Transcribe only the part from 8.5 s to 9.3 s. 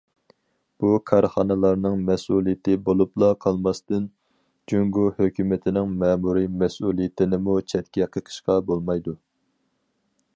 بولمايدۇ.